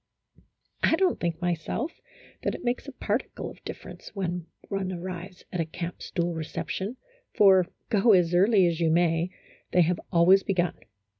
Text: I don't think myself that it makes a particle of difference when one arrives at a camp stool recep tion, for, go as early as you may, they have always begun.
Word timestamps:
I 0.81 0.95
don't 0.95 1.19
think 1.19 1.39
myself 1.39 2.01
that 2.41 2.55
it 2.55 2.63
makes 2.63 2.87
a 2.87 2.91
particle 2.91 3.51
of 3.51 3.63
difference 3.63 4.15
when 4.15 4.47
one 4.67 4.91
arrives 4.91 5.45
at 5.53 5.59
a 5.61 5.65
camp 5.65 6.01
stool 6.01 6.33
recep 6.33 6.69
tion, 6.69 6.97
for, 7.35 7.67
go 7.89 8.11
as 8.13 8.33
early 8.33 8.65
as 8.65 8.79
you 8.79 8.89
may, 8.89 9.29
they 9.73 9.81
have 9.81 9.99
always 10.11 10.41
begun. 10.41 10.73